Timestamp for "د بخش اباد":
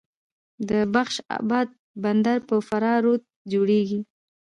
0.69-1.67